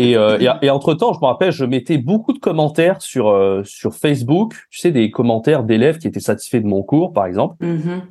Et, 0.00 0.16
euh, 0.16 0.38
et, 0.62 0.70
entre 0.70 0.94
temps, 0.94 1.12
je 1.12 1.20
me 1.20 1.26
rappelle, 1.26 1.52
je 1.52 1.66
mettais 1.66 1.98
beaucoup 1.98 2.32
de 2.32 2.38
commentaires 2.38 3.02
sur 3.02 3.28
euh, 3.28 3.62
sur 3.64 3.94
Facebook. 3.94 4.54
Tu 4.70 4.80
sais, 4.80 4.92
des 4.92 5.10
commentaires 5.10 5.62
d'élèves 5.62 5.98
qui 5.98 6.08
étaient 6.08 6.20
satisfaits 6.20 6.62
de 6.62 6.66
mon 6.66 6.82
cours, 6.82 7.12
par 7.12 7.26
exemple, 7.26 7.56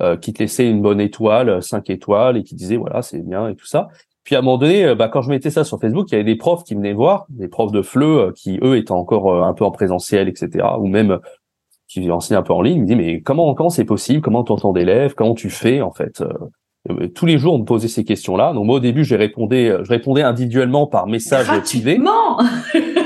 euh, 0.00 0.16
qui 0.16 0.32
te 0.32 0.38
laissaient 0.38 0.70
une 0.70 0.82
bonne 0.82 1.00
étoile, 1.00 1.60
cinq 1.64 1.90
étoiles, 1.90 2.36
et 2.36 2.44
qui 2.44 2.54
disaient 2.54 2.76
voilà, 2.76 3.02
c'est 3.02 3.26
bien 3.26 3.48
et 3.48 3.56
tout 3.56 3.66
ça. 3.66 3.88
Puis 4.24 4.36
à 4.36 4.40
un 4.40 4.42
moment 4.42 4.58
donné, 4.58 4.84
euh, 4.84 4.94
bah, 4.94 5.08
quand 5.08 5.22
je 5.22 5.30
mettais 5.30 5.50
ça 5.50 5.64
sur 5.64 5.80
Facebook, 5.80 6.08
il 6.10 6.12
y 6.12 6.14
avait 6.16 6.24
des 6.24 6.36
profs 6.36 6.64
qui 6.64 6.74
venaient 6.74 6.92
voir, 6.92 7.26
des 7.28 7.48
profs 7.48 7.72
de 7.72 7.82
FLE 7.82 8.02
euh, 8.02 8.32
qui 8.34 8.58
eux 8.62 8.76
étaient 8.76 8.92
encore 8.92 9.32
euh, 9.32 9.42
un 9.42 9.54
peu 9.54 9.64
en 9.64 9.70
présentiel, 9.70 10.28
etc. 10.28 10.66
Ou 10.78 10.86
même 10.86 11.18
qui 11.88 12.08
enseignaient 12.10 12.38
un 12.38 12.42
peu 12.42 12.52
en 12.52 12.62
ligne. 12.62 12.76
Ils 12.76 12.80
me 12.82 12.86
disaient 12.86 12.96
mais 12.96 13.20
comment 13.20 13.54
comment 13.54 13.70
c'est 13.70 13.84
possible? 13.84 14.20
Comment 14.20 14.44
tu 14.44 14.52
entends 14.52 14.72
d'élèves? 14.72 15.14
Comment 15.14 15.34
tu 15.34 15.50
fais 15.50 15.80
en 15.80 15.90
fait? 15.90 16.22
Tous 17.14 17.26
les 17.26 17.36
jours, 17.36 17.54
on 17.54 17.58
me 17.58 17.64
posait 17.64 17.88
ces 17.88 18.04
questions-là. 18.04 18.52
Donc 18.52 18.64
moi, 18.64 18.76
au 18.76 18.80
début, 18.80 19.04
je 19.04 19.14
répondais, 19.14 19.76
je 19.82 19.88
répondais 19.90 20.22
individuellement 20.22 20.86
par 20.86 21.06
message 21.06 21.46
privé. 21.46 21.98
Gratuitement 21.98 22.38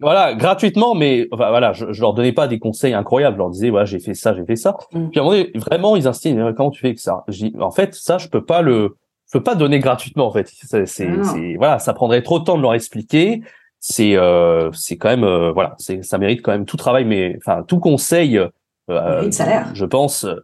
Voilà, 0.00 0.34
gratuitement, 0.34 0.94
mais 0.94 1.26
enfin, 1.32 1.48
voilà, 1.48 1.72
je, 1.72 1.92
je 1.92 2.00
leur 2.00 2.12
donnais 2.12 2.32
pas 2.32 2.48
des 2.48 2.58
conseils 2.58 2.92
incroyables. 2.92 3.36
Je 3.36 3.38
leur 3.38 3.50
disais, 3.50 3.70
voilà, 3.70 3.86
j'ai 3.86 3.98
fait 3.98 4.14
ça, 4.14 4.34
j'ai 4.34 4.44
fait 4.44 4.56
ça. 4.56 4.76
Mm. 4.92 5.08
Puis 5.08 5.18
à 5.18 5.22
un 5.22 5.24
moment 5.24 5.36
donné, 5.36 5.50
vraiment, 5.54 5.96
ils 5.96 6.04
mais 6.34 6.54
comment 6.54 6.70
tu 6.70 6.80
fais 6.80 6.94
que 6.94 7.00
ça? 7.00 7.24
En 7.58 7.70
fait, 7.70 7.94
ça, 7.94 8.18
je 8.18 8.28
peux 8.28 8.44
pas 8.44 8.62
le, 8.62 8.96
peux 9.32 9.42
pas 9.42 9.54
donner 9.54 9.78
gratuitement. 9.80 10.26
En 10.26 10.32
fait, 10.32 10.48
c'est, 10.48 10.80
Ah 10.80 10.86
c'est- 11.24 11.54
voilà, 11.56 11.78
ça 11.78 11.92
prendrait 11.94 12.22
trop 12.22 12.38
de 12.38 12.44
temps 12.44 12.56
de 12.56 12.62
leur 12.62 12.74
expliquer. 12.74 13.42
C'est, 13.80 14.16
euh, 14.16 14.70
c'est 14.72 14.96
quand 14.96 15.08
même, 15.10 15.24
euh, 15.24 15.52
voilà, 15.52 15.74
c'est, 15.78 16.02
ça 16.02 16.18
mérite 16.18 16.42
quand 16.42 16.52
même 16.52 16.64
tout 16.64 16.76
travail, 16.76 17.04
mais 17.04 17.36
enfin, 17.38 17.62
tout 17.66 17.78
conseil. 17.78 18.38
euh, 18.38 18.48
Mérite 18.88 19.34
salaire. 19.34 19.70
Je 19.74 19.84
pense 19.84 20.24
euh, 20.24 20.36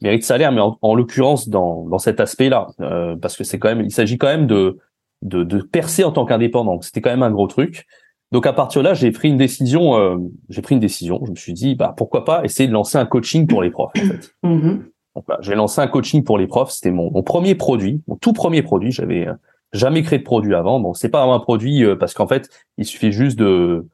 mérite 0.00 0.24
salaire, 0.24 0.52
mais 0.52 0.60
en, 0.60 0.78
en 0.80 0.94
l'occurrence 0.94 1.48
dans 1.48 1.86
dans 1.86 1.98
cet 1.98 2.18
aspect-là, 2.20 2.68
euh, 2.80 3.14
parce 3.16 3.36
que 3.36 3.44
c'est 3.44 3.58
quand 3.58 3.68
même, 3.68 3.82
il 3.82 3.90
s'agit 3.92 4.16
quand 4.18 4.26
même 4.28 4.46
de 4.46 4.78
de, 5.22 5.44
de 5.44 5.60
percer 5.60 6.02
en 6.02 6.12
tant 6.12 6.24
qu'indépendant. 6.24 6.80
C'était 6.80 7.02
quand 7.02 7.10
même 7.10 7.22
un 7.22 7.30
gros 7.30 7.46
truc. 7.46 7.86
Donc 8.32 8.46
à 8.46 8.52
partir 8.54 8.82
de 8.82 8.88
là, 8.88 8.94
j'ai 8.94 9.10
pris 9.10 9.28
une 9.28 9.36
décision. 9.36 9.96
euh, 9.98 10.16
j'ai 10.48 10.62
pris 10.62 10.74
une 10.74 10.80
décision. 10.80 11.20
Je 11.26 11.30
me 11.32 11.36
suis 11.36 11.52
dit, 11.52 11.74
bah 11.74 11.92
pourquoi 11.96 12.24
pas 12.24 12.42
essayer 12.44 12.66
de 12.68 12.72
lancer 12.72 12.96
un 12.96 13.04
coaching 13.04 13.46
pour 13.46 13.60
les 13.62 13.70
profs. 13.70 13.92
En 13.96 14.00
fait. 14.00 14.32
Mhm. 14.42 14.84
Donc 15.28 15.38
j'ai 15.40 15.54
lancé 15.54 15.80
un 15.80 15.86
coaching 15.88 16.24
pour 16.24 16.38
les 16.38 16.46
profs. 16.46 16.70
C'était 16.70 16.90
mon, 16.90 17.10
mon 17.10 17.22
premier 17.22 17.54
produit, 17.54 18.02
mon 18.08 18.16
tout 18.16 18.32
premier 18.32 18.62
produit. 18.62 18.90
J'avais 18.90 19.28
euh, 19.28 19.34
jamais 19.72 20.02
créé 20.02 20.18
de 20.18 20.24
produit 20.24 20.54
avant. 20.54 20.80
Bon, 20.80 20.94
c'est 20.94 21.10
pas 21.10 21.22
un 21.22 21.38
produit 21.38 21.84
euh, 21.84 21.96
parce 21.96 22.14
qu'en 22.14 22.26
fait, 22.26 22.48
il 22.78 22.84
suffit 22.84 23.12
juste 23.12 23.38
de, 23.38 23.86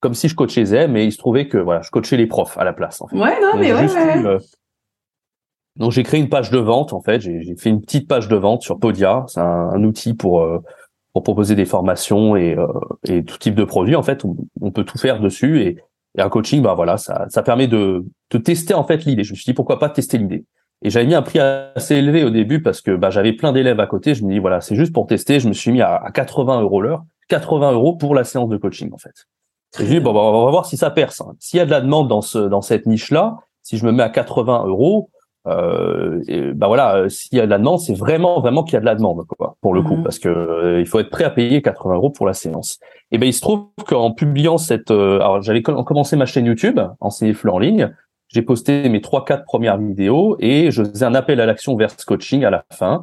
comme 0.00 0.14
si 0.14 0.28
je 0.28 0.34
coachais 0.34 0.88
mais 0.88 1.04
il 1.04 1.12
se 1.12 1.18
trouvait 1.18 1.48
que 1.48 1.58
voilà, 1.58 1.82
je 1.82 1.90
coachais 1.90 2.16
les 2.16 2.26
profs 2.26 2.56
à 2.58 2.64
la 2.64 2.72
place. 2.72 3.00
En 3.02 3.08
fait. 3.08 3.16
Ouais, 3.16 3.40
non, 3.40 3.58
mais 3.58 3.66
j'ai 3.66 3.74
ouais, 3.74 4.18
eu, 4.18 4.26
euh, 4.26 4.38
Donc 5.76 5.92
j'ai 5.92 6.02
créé 6.02 6.18
une 6.20 6.28
page 6.28 6.50
de 6.50 6.58
vente 6.58 6.92
en 6.92 7.00
fait. 7.00 7.20
J'ai 7.20 7.42
j'ai 7.42 7.56
fait 7.56 7.70
une 7.70 7.80
petite 7.80 8.08
page 8.08 8.28
de 8.28 8.36
vente 8.36 8.62
sur 8.62 8.78
Podia. 8.78 9.24
C'est 9.28 9.40
un, 9.40 9.70
un 9.70 9.84
outil 9.84 10.14
pour 10.14 10.40
euh, 10.40 10.58
pour 11.12 11.22
proposer 11.22 11.54
des 11.54 11.66
formations 11.66 12.36
et 12.36 12.56
euh, 12.56 12.66
et 13.06 13.24
tout 13.24 13.38
type 13.38 13.54
de 13.54 13.64
produits. 13.64 13.96
En 13.96 14.02
fait, 14.02 14.24
on, 14.24 14.36
on 14.60 14.70
peut 14.70 14.84
tout 14.84 14.98
faire 14.98 15.20
dessus 15.20 15.62
et, 15.62 15.78
et 16.18 16.22
un 16.22 16.28
coaching, 16.28 16.60
bah 16.62 16.74
voilà, 16.74 16.96
ça 16.96 17.26
ça 17.28 17.42
permet 17.42 17.68
de 17.68 18.04
de 18.30 18.38
tester 18.38 18.74
en 18.74 18.84
fait 18.84 19.04
l'idée. 19.04 19.24
Je 19.24 19.32
me 19.32 19.36
suis 19.36 19.44
dit 19.44 19.54
pourquoi 19.54 19.78
pas 19.78 19.88
tester 19.88 20.18
l'idée? 20.18 20.44
Et 20.82 20.90
j'avais 20.90 21.06
mis 21.06 21.14
un 21.14 21.22
prix 21.22 21.38
assez 21.38 21.96
élevé 21.96 22.24
au 22.24 22.30
début 22.30 22.62
parce 22.62 22.80
que 22.80 22.92
bah, 22.96 23.10
j'avais 23.10 23.32
plein 23.34 23.52
d'élèves 23.52 23.80
à 23.80 23.86
côté. 23.86 24.14
Je 24.14 24.24
me 24.24 24.30
dis 24.32 24.38
voilà, 24.38 24.60
c'est 24.60 24.74
juste 24.76 24.92
pour 24.94 25.06
tester. 25.06 25.38
Je 25.40 25.48
me 25.48 25.52
suis 25.52 25.70
mis 25.72 25.82
à, 25.82 25.94
à 25.96 26.10
80 26.10 26.62
euros 26.62 26.80
l'heure, 26.80 27.02
80 27.28 27.72
euros 27.72 27.96
pour 27.96 28.14
la 28.14 28.24
séance 28.24 28.48
de 28.48 28.56
coaching 28.56 28.90
en 28.92 28.98
fait. 28.98 29.26
Et 29.78 29.84
je 29.84 29.90
dis 29.90 30.00
bon, 30.00 30.12
bah, 30.12 30.20
on 30.20 30.44
va 30.46 30.50
voir 30.50 30.66
si 30.66 30.76
ça 30.76 30.90
perce. 30.90 31.20
hein. 31.20 31.34
S'il 31.38 31.58
y 31.58 31.60
a 31.60 31.66
de 31.66 31.70
la 31.70 31.80
demande 31.80 32.08
dans 32.08 32.22
ce 32.22 32.38
dans 32.38 32.62
cette 32.62 32.86
niche 32.86 33.10
là, 33.10 33.36
si 33.62 33.76
je 33.76 33.84
me 33.86 33.92
mets 33.92 34.02
à 34.02 34.08
80 34.08 34.64
euros, 34.66 35.10
euh, 35.46 36.22
et, 36.28 36.52
bah 36.52 36.66
voilà, 36.66 36.96
euh, 36.96 37.08
s'il 37.08 37.38
y 37.38 37.40
a 37.40 37.46
de 37.46 37.50
la 37.50 37.58
demande, 37.58 37.78
c'est 37.80 37.94
vraiment 37.94 38.40
vraiment 38.40 38.62
qu'il 38.62 38.74
y 38.74 38.76
a 38.76 38.80
de 38.80 38.84
la 38.84 38.94
demande 38.94 39.24
quoi, 39.26 39.56
pour 39.62 39.72
le 39.74 39.82
coup, 39.82 39.96
Mhm. 39.96 40.02
parce 40.02 40.18
que 40.18 40.28
euh, 40.28 40.80
il 40.80 40.86
faut 40.86 40.98
être 40.98 41.08
prêt 41.10 41.24
à 41.24 41.30
payer 41.30 41.62
80 41.62 41.94
euros 41.94 42.10
pour 42.10 42.26
la 42.26 42.34
séance. 42.34 42.78
Et 43.10 43.18
ben 43.18 43.26
il 43.26 43.32
se 43.32 43.40
trouve 43.40 43.66
qu'en 43.86 44.12
publiant 44.12 44.58
cette, 44.58 44.90
euh, 44.90 45.16
alors 45.16 45.40
j'avais 45.42 45.62
com- 45.62 45.82
commencé 45.84 46.16
ma 46.16 46.26
chaîne 46.26 46.46
YouTube, 46.46 46.78
enseigner 47.00 47.32
fleu 47.32 47.50
en 47.52 47.58
ligne. 47.58 47.94
J'ai 48.32 48.42
posté 48.42 48.88
mes 48.88 49.00
trois 49.00 49.24
quatre 49.24 49.44
premières 49.44 49.76
vidéos 49.76 50.36
et 50.38 50.70
je 50.70 50.84
faisais 50.84 51.04
un 51.04 51.14
appel 51.14 51.40
à 51.40 51.46
l'action 51.46 51.76
vers 51.76 51.90
ce 51.90 52.06
coaching 52.06 52.44
à 52.44 52.50
la 52.50 52.64
fin. 52.72 53.02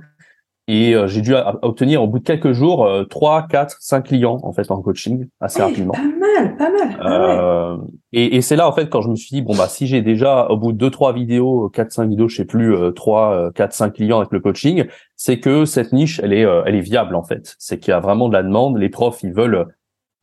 Et 0.70 0.96
euh, 0.96 1.08
j'ai 1.08 1.22
dû 1.22 1.34
obtenir 1.62 2.04
au 2.04 2.08
bout 2.08 2.20
de 2.20 2.26
quelques 2.26 2.52
jours 2.52 2.86
euh, 2.86 3.04
trois, 3.06 3.48
quatre, 3.48 3.78
cinq 3.80 4.08
clients 4.08 4.40
en 4.44 4.52
fait 4.52 4.70
en 4.70 4.82
coaching 4.82 5.28
assez 5.40 5.62
rapidement. 5.62 5.94
Pas 5.94 6.02
mal, 6.02 6.58
pas 6.58 6.70
mal. 6.70 6.98
Ah. 7.00 7.42
Euh, 7.42 7.78
et, 8.12 8.36
et 8.36 8.42
c'est 8.42 8.58
là 8.58 8.68
en 8.68 8.74
fait 8.74 8.90
quand 8.90 9.02
je 9.02 9.10
me 9.10 9.16
suis 9.16 9.34
dit 9.34 9.42
bon 9.42 9.56
bah 9.56 9.68
si 9.68 9.88
j'ai 9.88 10.02
déjà 10.02 10.48
au 10.50 10.58
bout 10.58 10.74
de 10.74 10.78
deux 10.78 10.90
trois 10.90 11.14
vidéos, 11.14 11.70
quatre 11.70 11.92
cinq 11.92 12.10
vidéos, 12.10 12.28
je 12.28 12.36
sais 12.36 12.46
plus 12.46 12.76
euh, 12.76 12.92
trois, 12.92 13.34
euh, 13.34 13.52
quatre 13.52 13.74
cinq 13.74 13.94
clients 13.94 14.20
avec 14.20 14.32
le 14.32 14.42
coaching, 14.42 14.86
c'est 15.16 15.40
que 15.40 15.64
cette 15.64 15.94
niche 15.94 16.20
elle 16.22 16.34
est 16.34 16.46
euh, 16.46 16.64
elle 16.66 16.76
est 16.76 16.82
viable 16.82 17.16
en 17.16 17.24
fait. 17.24 17.56
C'est 17.60 17.80
qu'il 17.80 17.92
y 17.92 17.94
a 17.94 18.02
vraiment 18.02 18.28
de 18.28 18.34
la 18.34 18.44
demande. 18.44 18.78
Les 18.78 18.90
profs 18.90 19.24
ils 19.24 19.34
veulent 19.34 19.68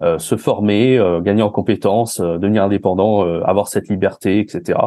euh, 0.05 0.19
se 0.19 0.37
former, 0.37 0.99
euh, 0.99 1.21
gagner 1.21 1.43
en 1.43 1.51
compétences, 1.51 2.21
euh, 2.21 2.39
devenir 2.39 2.63
indépendant, 2.65 3.27
euh, 3.27 3.43
avoir 3.45 3.69
cette 3.69 3.89
liberté, 3.89 4.39
etc. 4.39 4.79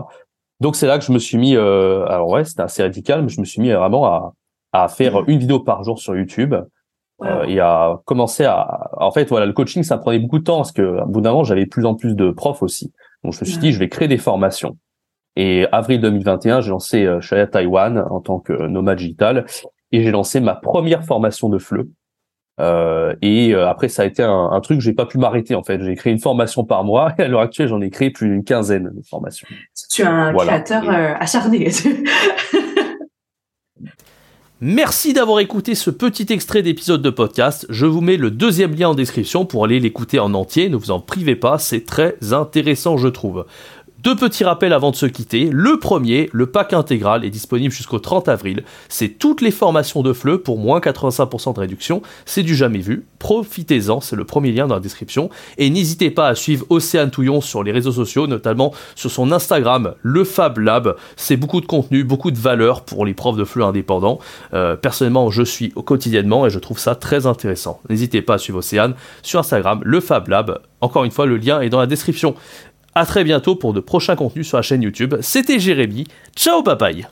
Donc 0.61 0.75
c'est 0.75 0.87
là 0.87 0.97
que 0.99 1.03
je 1.05 1.11
me 1.11 1.19
suis 1.19 1.37
mis. 1.37 1.55
euh, 1.55 2.05
alors 2.07 2.29
ouais, 2.29 2.45
c'était 2.45 2.61
assez 2.63 2.83
radical, 2.83 3.23
mais 3.23 3.29
je 3.29 3.39
me 3.41 3.45
suis 3.45 3.61
mis 3.61 3.71
vraiment 3.71 4.05
à 4.05 4.33
à 4.73 4.87
faire 4.89 5.23
une 5.27 5.39
vidéo 5.39 5.59
par 5.61 5.83
jour 5.83 5.97
sur 5.97 6.15
YouTube 6.15 6.53
euh, 7.23 7.43
et 7.45 7.59
à 7.59 7.99
commencer 8.05 8.43
à 8.45 8.89
en 8.97 9.11
fait 9.11 9.27
voilà 9.29 9.45
le 9.45 9.53
coaching 9.53 9.81
ça 9.81 9.97
prenait 9.97 10.19
beaucoup 10.19 10.39
de 10.39 10.43
temps 10.43 10.57
parce 10.57 10.73
que 10.73 11.03
bout 11.07 11.21
d'un 11.21 11.31
moment 11.31 11.45
j'avais 11.45 11.63
de 11.63 11.69
plus 11.69 11.85
en 11.85 11.95
plus 11.95 12.15
de 12.15 12.31
profs 12.31 12.61
aussi. 12.61 12.91
Donc 13.23 13.33
je 13.33 13.39
me 13.39 13.45
suis 13.45 13.57
dit 13.59 13.71
je 13.71 13.79
vais 13.79 13.89
créer 13.89 14.07
des 14.09 14.17
formations. 14.17 14.77
Et 15.37 15.65
avril 15.71 16.01
2021 16.01 16.61
j'ai 16.61 16.69
lancé 16.69 17.05
euh, 17.05 17.21
Shaya 17.21 17.47
Taiwan 17.47 18.03
en 18.09 18.19
tant 18.19 18.39
que 18.39 18.53
nomade 18.67 18.97
digital 18.97 19.45
et 19.93 20.03
j'ai 20.03 20.11
lancé 20.11 20.41
ma 20.41 20.55
première 20.55 21.03
formation 21.05 21.47
de 21.49 21.57
FLE 21.59 21.87
euh, 22.59 23.13
et 23.21 23.53
euh, 23.53 23.67
après 23.69 23.87
ça 23.87 24.01
a 24.01 24.05
été 24.05 24.23
un, 24.23 24.49
un 24.51 24.59
truc 24.61 24.81
j'ai 24.81 24.93
pas 24.93 25.05
pu 25.05 25.17
m'arrêter 25.19 25.53
en 25.53 25.61
fait 25.63 25.79
j'ai 25.83 25.93
créé 25.95 26.11
une 26.11 26.19
formation 26.19 26.63
par 26.63 26.83
mois 26.83 27.13
et 27.19 27.21
à 27.21 27.27
l'heure 27.27 27.41
actuelle 27.41 27.67
j'en 27.67 27.81
ai 27.81 27.89
créé 27.91 28.09
plus 28.09 28.27
d'une 28.29 28.43
quinzaine 28.43 28.85
de 28.95 29.01
formations 29.07 29.47
Tu 29.91 30.01
es 30.01 30.05
un 30.05 30.31
Voilà. 30.31 30.59
créateur 30.61 30.89
euh, 30.89 31.13
acharné. 31.19 31.69
Merci 34.59 35.13
d'avoir 35.13 35.39
écouté 35.39 35.75
ce 35.75 35.91
petit 35.91 36.25
extrait 36.33 36.63
d'épisode 36.63 37.03
de 37.03 37.11
podcast. 37.11 37.67
Je 37.69 37.85
vous 37.85 38.01
mets 38.01 38.17
le 38.17 38.31
deuxième 38.31 38.73
lien 38.73 38.89
en 38.89 38.95
description 38.95 39.45
pour 39.45 39.63
aller 39.63 39.79
l'écouter 39.79 40.17
en 40.19 40.33
entier. 40.33 40.67
Ne 40.69 40.77
vous 40.77 40.89
en 40.89 40.99
privez 40.99 41.35
pas, 41.35 41.59
c'est 41.59 41.85
très 41.85 42.15
intéressant, 42.33 42.97
je 42.97 43.07
trouve. 43.07 43.45
Deux 44.03 44.15
petits 44.15 44.43
rappels 44.43 44.73
avant 44.73 44.91
de 44.91 44.95
se 44.95 45.07
quitter. 45.07 45.49
Le 45.51 45.79
premier, 45.79 46.29
le 46.31 46.45
pack 46.45 46.73
intégral 46.73 47.25
est 47.25 47.31
disponible 47.31 47.73
jusqu'au 47.73 47.97
30 47.97 48.27
avril. 48.27 48.63
C'est 48.89 49.09
toutes 49.09 49.41
les 49.41 49.49
formations 49.49 50.03
de 50.03 50.13
FLE 50.13 50.37
pour 50.37 50.59
moins 50.59 50.79
85% 50.79 51.55
de 51.55 51.59
réduction. 51.59 52.03
C'est 52.25 52.43
du 52.43 52.55
jamais 52.55 52.77
vu. 52.77 53.07
Profitez-en, 53.17 53.99
c'est 53.99 54.15
le 54.15 54.23
premier 54.23 54.51
lien 54.51 54.67
dans 54.67 54.75
la 54.75 54.81
description. 54.81 55.31
Et 55.57 55.71
n'hésitez 55.71 56.11
pas 56.11 56.27
à 56.27 56.35
suivre 56.35 56.63
Océane 56.69 57.09
Touillon 57.09 57.41
sur 57.41 57.63
les 57.63 57.71
réseaux 57.71 57.91
sociaux, 57.91 58.27
notamment 58.27 58.71
sur 58.95 59.09
son 59.09 59.31
Instagram, 59.31 59.95
le 60.03 60.23
Fab 60.23 60.59
Lab. 60.59 60.95
C'est 61.15 61.35
beaucoup 61.35 61.59
de 61.59 61.65
contenu, 61.65 62.03
beaucoup 62.03 62.29
de 62.29 62.37
valeur 62.37 62.81
pour 62.81 63.03
les 63.03 63.15
profs 63.15 63.35
de 63.35 63.45
FLE 63.45 63.63
indépendants. 63.63 64.19
Euh, 64.53 64.75
personnellement, 64.75 65.31
je 65.31 65.41
suis 65.41 65.73
au 65.75 65.81
quotidiennement 65.81 66.45
et 66.45 66.51
je 66.51 66.59
trouve 66.59 66.77
ça 66.77 66.93
très 66.93 67.25
intéressant. 67.25 67.81
N'hésitez 67.89 68.21
pas 68.21 68.35
à 68.35 68.37
suivre 68.37 68.59
Océane 68.59 68.93
sur 69.23 69.39
Instagram, 69.39 69.81
le 69.83 69.99
Fab 70.01 70.27
Lab. 70.27 70.59
Encore 70.79 71.03
une 71.03 71.11
fois, 71.11 71.25
le 71.25 71.37
lien 71.37 71.59
est 71.61 71.69
dans 71.69 71.79
la 71.79 71.87
description. 71.87 72.35
À 72.97 73.05
très 73.05 73.23
bientôt 73.23 73.55
pour 73.55 73.73
de 73.73 73.79
prochains 73.79 74.15
contenus 74.15 74.47
sur 74.47 74.57
la 74.57 74.63
chaîne 74.63 74.81
YouTube. 74.81 75.13
C'était 75.21 75.59
Jérémy. 75.59 76.07
Ciao, 76.35 76.63
bye 76.63 77.05